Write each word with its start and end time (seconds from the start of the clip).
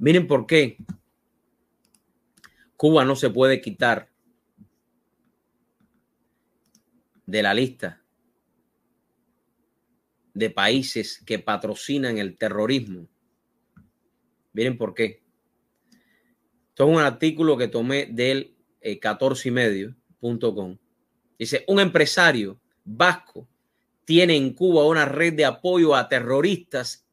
Miren 0.00 0.26
por 0.26 0.46
qué 0.46 0.78
Cuba 2.74 3.04
no 3.04 3.14
se 3.14 3.28
puede 3.28 3.60
quitar 3.60 4.10
de 7.26 7.42
la 7.42 7.52
lista 7.52 8.02
de 10.32 10.48
países 10.48 11.22
que 11.26 11.38
patrocinan 11.38 12.16
el 12.16 12.38
terrorismo. 12.38 13.06
Miren 14.54 14.78
por 14.78 14.94
qué. 14.94 15.22
Esto 16.70 16.88
es 16.88 16.96
un 16.96 17.02
artículo 17.02 17.58
que 17.58 17.68
tomé 17.68 18.06
del 18.06 18.56
14 19.02 19.50
y. 19.50 19.94
Dice, 21.38 21.64
un 21.68 21.78
empresario 21.78 22.58
vasco 22.86 23.46
tiene 24.06 24.34
en 24.34 24.54
Cuba 24.54 24.86
una 24.86 25.04
red 25.04 25.34
de 25.34 25.44
apoyo 25.44 25.94
a 25.94 26.08
terroristas 26.08 27.06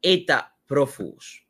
ETA 0.00 0.51
prófugos. 0.72 1.46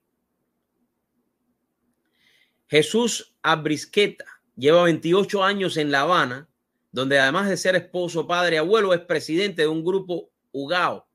Jesús 2.67 3.37
Abrisqueta 3.41 4.25
lleva 4.57 4.83
28 4.83 5.45
años 5.45 5.77
en 5.77 5.93
La 5.93 6.01
Habana, 6.01 6.49
donde 6.91 7.21
además 7.21 7.49
de 7.49 7.57
ser 7.57 7.77
esposo, 7.77 8.27
padre, 8.27 8.59
abuelo, 8.59 8.93
es 8.93 9.01
presidente 9.03 9.63
de 9.63 9.69
un 9.69 9.85
grupo 9.85 10.33
UGAO, 10.51 11.07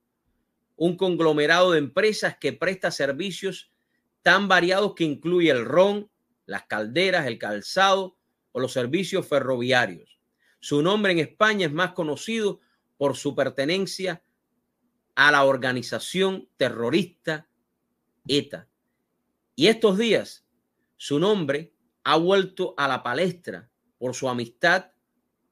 un 0.77 0.95
conglomerado 0.95 1.73
de 1.73 1.79
empresas 1.79 2.37
que 2.37 2.53
presta 2.53 2.91
servicios 2.91 3.73
tan 4.21 4.47
variados 4.47 4.95
que 4.95 5.03
incluye 5.03 5.51
el 5.51 5.65
ron, 5.65 6.09
las 6.45 6.63
calderas, 6.63 7.27
el 7.27 7.37
calzado 7.37 8.15
o 8.53 8.61
los 8.61 8.71
servicios 8.71 9.27
ferroviarios. 9.27 10.17
Su 10.61 10.81
nombre 10.81 11.11
en 11.11 11.19
España 11.19 11.65
es 11.65 11.73
más 11.73 11.91
conocido 11.91 12.61
por 12.95 13.17
su 13.17 13.35
pertenencia 13.35 14.23
a 15.13 15.29
la 15.29 15.43
organización 15.43 16.47
terrorista 16.55 17.49
ETA. 18.27 18.67
Y 19.55 19.67
estos 19.67 19.97
días 19.97 20.45
su 20.97 21.19
nombre 21.19 21.73
ha 22.03 22.17
vuelto 22.17 22.73
a 22.77 22.87
la 22.87 23.03
palestra 23.03 23.69
por 23.97 24.15
su 24.15 24.29
amistad 24.29 24.91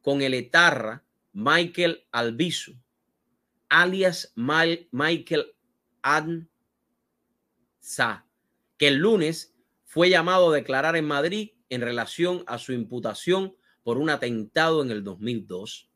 con 0.01 0.21
el 0.21 0.33
etarra 0.33 1.03
Michael 1.33 2.07
Albizu, 2.11 2.75
alias 3.67 4.33
Michael 4.35 5.53
Anza, 6.01 6.47
que 8.77 8.87
el 8.87 8.97
lunes 8.97 9.55
fue 9.83 10.09
llamado 10.09 10.51
a 10.51 10.55
declarar 10.55 10.95
en 10.95 11.05
Madrid 11.05 11.51
en 11.69 11.81
relación 11.81 12.43
a 12.47 12.57
su 12.57 12.73
imputación 12.73 13.55
por 13.83 13.97
un 13.97 14.09
atentado 14.09 14.81
en 14.81 14.91
el 14.91 15.03
2002. 15.03 15.89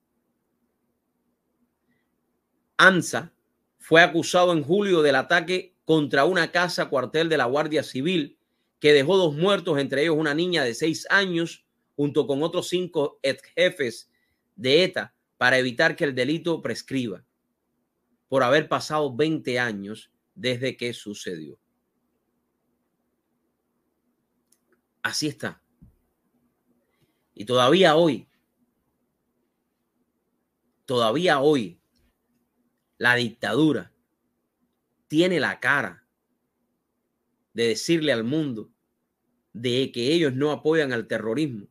Anza 2.77 3.33
fue 3.79 4.01
acusado 4.01 4.53
en 4.53 4.63
julio 4.63 5.01
del 5.01 5.15
ataque 5.15 5.75
contra 5.85 6.25
una 6.25 6.51
casa 6.51 6.89
cuartel 6.89 7.29
de 7.29 7.37
la 7.37 7.45
Guardia 7.45 7.81
Civil 7.81 8.37
que 8.79 8.93
dejó 8.93 9.17
dos 9.17 9.33
muertos, 9.35 9.79
entre 9.79 10.03
ellos 10.03 10.15
una 10.17 10.33
niña 10.33 10.63
de 10.63 10.73
seis 10.73 11.07
años, 11.09 11.65
junto 11.95 12.27
con 12.27 12.43
otros 12.43 12.69
cinco 12.69 13.19
ex 13.23 13.41
jefes 13.55 14.11
de 14.55 14.83
ETA, 14.83 15.13
para 15.37 15.57
evitar 15.57 15.95
que 15.95 16.03
el 16.03 16.15
delito 16.15 16.61
prescriba, 16.61 17.25
por 18.27 18.43
haber 18.43 18.67
pasado 18.67 19.15
20 19.15 19.59
años 19.59 20.11
desde 20.35 20.77
que 20.77 20.93
sucedió. 20.93 21.57
Así 25.01 25.27
está. 25.27 25.61
Y 27.33 27.45
todavía 27.45 27.95
hoy, 27.95 28.27
todavía 30.85 31.39
hoy, 31.39 31.78
la 32.99 33.15
dictadura 33.15 33.91
tiene 35.07 35.39
la 35.39 35.59
cara 35.59 36.05
de 37.53 37.69
decirle 37.69 38.11
al 38.11 38.23
mundo 38.23 38.69
de 39.53 39.91
que 39.91 40.13
ellos 40.13 40.35
no 40.35 40.51
apoyan 40.51 40.91
al 40.91 41.07
terrorismo. 41.07 41.67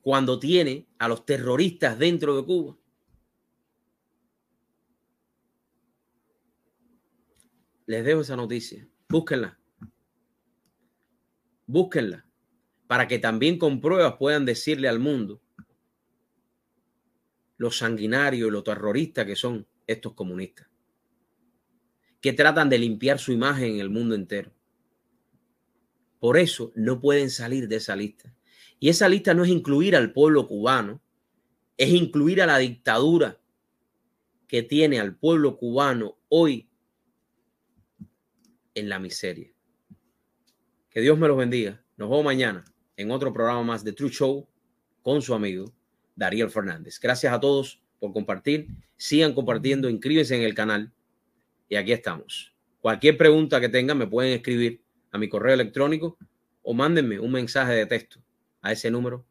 Cuando 0.00 0.40
tiene 0.40 0.88
a 0.98 1.06
los 1.06 1.24
terroristas 1.26 1.98
dentro 1.98 2.34
de 2.34 2.44
Cuba. 2.44 2.78
Les 7.86 8.04
dejo 8.04 8.22
esa 8.22 8.36
noticia. 8.36 8.88
Búsquenla. 9.08 9.60
Búsquenla. 11.66 12.26
Para 12.86 13.06
que 13.06 13.18
también 13.18 13.58
con 13.58 13.82
pruebas 13.82 14.16
puedan 14.18 14.46
decirle 14.46 14.88
al 14.88 14.98
mundo 14.98 15.42
los 17.58 17.76
sanguinarios 17.78 18.48
y 18.48 18.50
los 18.50 18.64
terroristas 18.64 19.26
que 19.26 19.36
son 19.36 19.66
estos 19.86 20.14
comunistas 20.14 20.68
que 22.20 22.32
tratan 22.32 22.68
de 22.68 22.78
limpiar 22.78 23.18
su 23.18 23.32
imagen 23.32 23.74
en 23.74 23.80
el 23.80 23.90
mundo 23.90 24.14
entero. 24.14 24.52
Por 26.18 26.36
eso 26.36 26.72
no 26.74 27.00
pueden 27.00 27.30
salir 27.30 27.68
de 27.68 27.76
esa 27.76 27.94
lista. 27.94 28.34
Y 28.80 28.88
esa 28.88 29.08
lista 29.08 29.34
no 29.34 29.44
es 29.44 29.50
incluir 29.50 29.94
al 29.94 30.12
pueblo 30.12 30.46
cubano, 30.48 31.00
es 31.76 31.90
incluir 31.90 32.42
a 32.42 32.46
la 32.46 32.58
dictadura 32.58 33.40
que 34.48 34.62
tiene 34.62 34.98
al 34.98 35.16
pueblo 35.16 35.56
cubano 35.56 36.18
hoy 36.28 36.68
en 38.74 38.88
la 38.88 38.98
miseria. 38.98 39.52
Que 40.90 41.00
Dios 41.00 41.18
me 41.18 41.28
los 41.28 41.36
bendiga. 41.36 41.84
Nos 41.96 42.08
vemos 42.08 42.24
mañana 42.24 42.64
en 42.96 43.10
otro 43.10 43.32
programa 43.32 43.62
más 43.62 43.84
de 43.84 43.92
True 43.92 44.10
Show 44.10 44.48
con 45.02 45.22
su 45.22 45.34
amigo 45.34 45.72
Dariel 46.18 46.50
Fernández. 46.50 46.98
Gracias 47.00 47.32
a 47.32 47.38
todos 47.38 47.80
por 48.00 48.12
compartir. 48.12 48.66
Sigan 48.96 49.32
compartiendo, 49.32 49.88
inscríbense 49.88 50.36
en 50.36 50.42
el 50.42 50.54
canal 50.54 50.92
y 51.68 51.76
aquí 51.76 51.92
estamos. 51.92 52.52
Cualquier 52.80 53.16
pregunta 53.16 53.60
que 53.60 53.68
tengan 53.68 53.96
me 53.96 54.06
pueden 54.08 54.32
escribir 54.32 54.82
a 55.12 55.18
mi 55.18 55.28
correo 55.28 55.54
electrónico 55.54 56.18
o 56.62 56.74
mándenme 56.74 57.20
un 57.20 57.30
mensaje 57.30 57.72
de 57.72 57.86
texto 57.86 58.20
a 58.60 58.72
ese 58.72 58.90
número 58.90 59.24